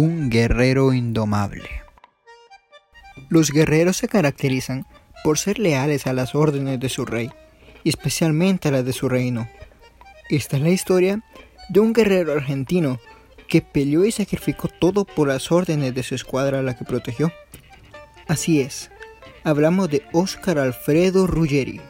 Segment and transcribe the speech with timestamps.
[0.00, 1.68] Un guerrero indomable.
[3.30, 4.86] Los guerreros se caracterizan
[5.24, 7.32] por ser leales a las órdenes de su rey,
[7.84, 9.48] especialmente a las de su reino.
[10.30, 11.24] Esta es la historia
[11.68, 13.00] de un guerrero argentino
[13.48, 17.32] que peleó y sacrificó todo por las órdenes de su escuadra a la que protegió.
[18.28, 18.92] Así es,
[19.42, 21.80] hablamos de Óscar Alfredo Ruggeri.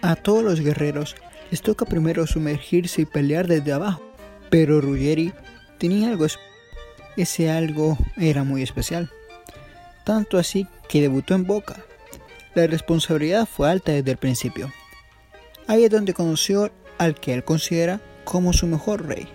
[0.00, 1.16] A todos los guerreros
[1.50, 4.00] les toca primero sumergirse y pelear desde abajo,
[4.48, 5.32] pero Ruggeri
[5.78, 6.51] tenía algo especial
[7.16, 9.10] ese algo era muy especial.
[10.04, 11.84] Tanto así que debutó en Boca.
[12.54, 14.72] La responsabilidad fue alta desde el principio.
[15.66, 19.28] Ahí es donde conoció al que él considera como su mejor rey.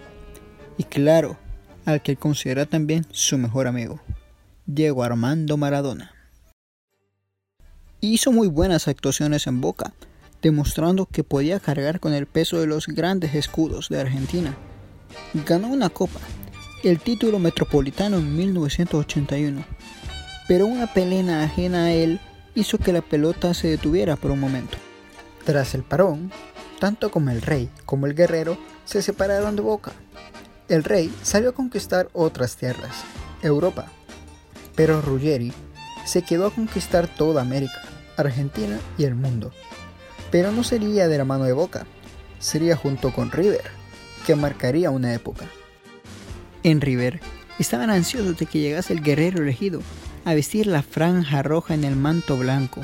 [0.77, 1.37] Y claro,
[1.85, 4.01] al que él considera también su mejor amigo,
[4.65, 6.13] Diego Armando Maradona.
[8.01, 9.93] Hizo muy buenas actuaciones en Boca,
[10.41, 14.55] demostrando que podía cargar con el peso de los grandes escudos de Argentina.
[15.45, 16.19] Ganó una copa
[16.89, 19.65] el título metropolitano en 1981,
[20.47, 22.21] pero una pelena ajena a él
[22.55, 24.77] hizo que la pelota se detuviera por un momento.
[25.43, 26.31] Tras el parón,
[26.79, 29.91] tanto como el rey como el guerrero se separaron de Boca.
[30.69, 33.03] El rey salió a conquistar otras tierras,
[33.41, 33.91] Europa,
[34.73, 35.51] pero Ruggeri
[36.05, 37.81] se quedó a conquistar toda América,
[38.15, 39.51] Argentina y el mundo.
[40.31, 41.85] Pero no sería de la mano de Boca,
[42.39, 43.65] sería junto con River,
[44.25, 45.47] que marcaría una época.
[46.63, 47.19] En River
[47.59, 49.81] estaban ansiosos de que llegase el guerrero elegido
[50.25, 52.81] a vestir la franja roja en el manto blanco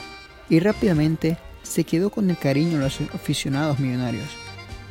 [0.49, 4.29] y rápidamente se quedó con el cariño de los aficionados millonarios,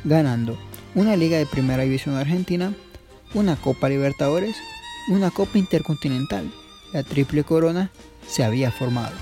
[0.03, 0.57] ganando
[0.95, 2.73] una liga de primera división argentina,
[3.33, 4.55] una Copa Libertadores,
[5.09, 6.51] una Copa Intercontinental.
[6.91, 7.89] La triple corona
[8.27, 9.15] se había formado.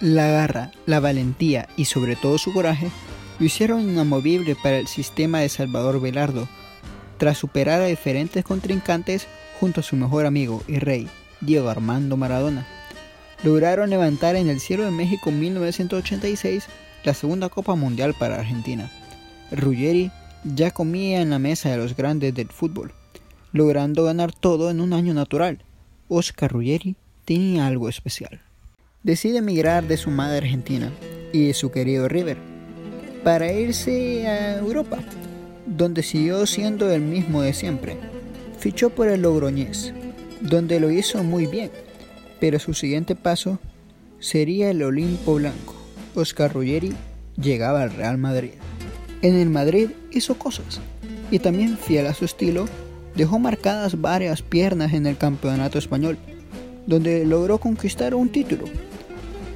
[0.00, 2.90] La garra, la valentía y sobre todo su coraje
[3.38, 6.48] lo hicieron inamovible para el sistema de Salvador Velardo,
[7.20, 9.26] tras superar a diferentes contrincantes
[9.60, 11.06] junto a su mejor amigo y rey,
[11.42, 12.66] Diego Armando Maradona,
[13.44, 16.64] lograron levantar en el cielo de México en 1986
[17.04, 18.90] la segunda Copa Mundial para Argentina.
[19.52, 20.10] Ruggeri
[20.44, 22.94] ya comía en la mesa de los grandes del fútbol,
[23.52, 25.62] logrando ganar todo en un año natural.
[26.08, 26.96] Oscar Ruggeri
[27.26, 28.40] tenía algo especial.
[29.02, 30.90] Decide emigrar de su madre argentina
[31.34, 32.38] y de su querido River
[33.22, 35.00] para irse a Europa
[35.70, 37.96] donde siguió siendo el mismo de siempre.
[38.58, 39.94] Fichó por el Logroñés,
[40.40, 41.70] donde lo hizo muy bien,
[42.40, 43.58] pero su siguiente paso
[44.18, 45.76] sería el Olimpo Blanco.
[46.14, 46.92] Oscar Ruggeri
[47.40, 48.50] llegaba al Real Madrid.
[49.22, 50.80] En el Madrid hizo cosas,
[51.30, 52.66] y también fiel a su estilo,
[53.14, 56.18] dejó marcadas varias piernas en el campeonato español,
[56.86, 58.64] donde logró conquistar un título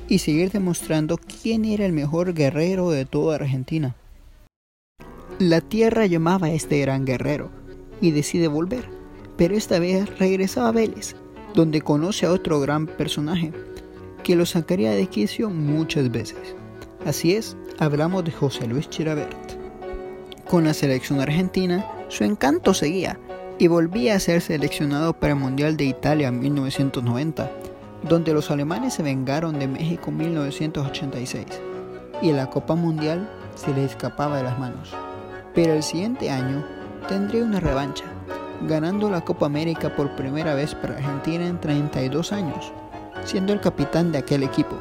[0.09, 3.97] y seguir demostrando quién era el mejor guerrero de toda Argentina.
[5.41, 7.50] La tierra llamaba a este gran guerrero
[8.00, 8.89] y decide volver,
[9.37, 11.17] pero esta vez regresa a Vélez,
[11.55, 13.53] donde conoce a otro gran personaje
[14.22, 16.55] que lo sacaría de quicio muchas veces.
[17.05, 19.37] Así es, hablamos de José Luis Chirabert.
[20.49, 23.19] Con la selección argentina, su encanto seguía
[23.59, 27.51] y volvía a ser seleccionado para el Mundial de Italia en 1990,
[28.09, 31.45] donde los alemanes se vengaron de México en 1986
[32.22, 34.95] y la Copa Mundial se le escapaba de las manos
[35.54, 36.65] pero el siguiente año
[37.09, 38.04] tendría una revancha,
[38.66, 42.72] ganando la Copa América por primera vez para Argentina en 32 años,
[43.25, 44.76] siendo el capitán de aquel equipo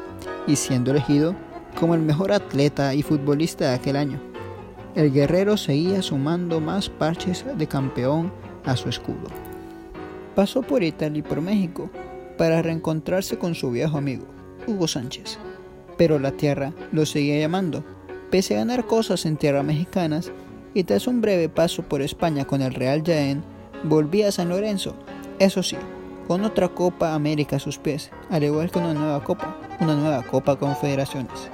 [0.46, 1.34] y siendo elegido
[1.78, 4.20] como el mejor atleta y futbolista de aquel año.
[4.94, 8.32] El guerrero seguía sumando más parches de campeón
[8.64, 9.28] a su escudo.
[10.34, 11.90] Pasó por Italia y por México
[12.38, 14.24] para reencontrarse con su viejo amigo,
[14.66, 15.38] Hugo Sánchez,
[15.96, 17.84] pero la tierra lo seguía llamando.
[18.30, 20.32] Pese a ganar cosas en tierras mexicanas,
[20.74, 23.42] y tras un breve paso por España con el Real Jaén,
[23.84, 24.96] volvía a San Lorenzo,
[25.38, 25.76] eso sí,
[26.26, 30.22] con otra Copa América a sus pies, al igual que una nueva Copa, una nueva
[30.22, 31.50] Copa Confederaciones.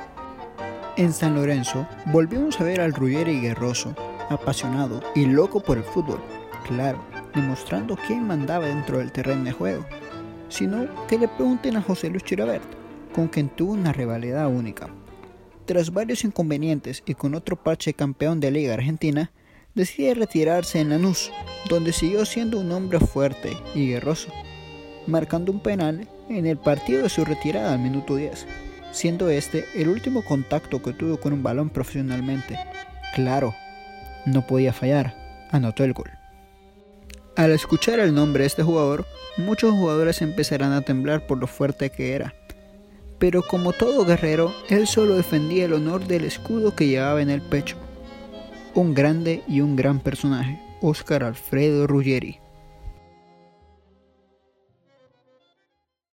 [0.96, 3.94] En San Lorenzo volvimos a ver al Ruggeri guerroso,
[4.28, 6.20] apasionado y loco por el fútbol,
[6.66, 7.02] claro,
[7.34, 9.84] demostrando quién mandaba dentro del terreno de juego,
[10.48, 12.64] sino que le pregunten a José Luis Chirabert,
[13.14, 14.88] con quien tuvo una rivalidad única.
[15.70, 19.30] Tras varios inconvenientes y con otro parche campeón de Liga Argentina,
[19.76, 21.30] decide retirarse en Lanús,
[21.68, 24.32] donde siguió siendo un hombre fuerte y guerroso,
[25.06, 28.46] marcando un penal en el partido de su retirada al minuto 10,
[28.90, 32.58] siendo este el último contacto que tuvo con un balón profesionalmente.
[33.14, 33.54] Claro,
[34.26, 35.14] no podía fallar,
[35.52, 36.10] anotó el gol.
[37.36, 39.06] Al escuchar el nombre de este jugador,
[39.36, 42.34] muchos jugadores empezarán a temblar por lo fuerte que era
[43.20, 47.42] pero como todo guerrero, él solo defendía el honor del escudo que llevaba en el
[47.42, 47.76] pecho.
[48.74, 52.40] Un grande y un gran personaje, Óscar Alfredo Ruggeri.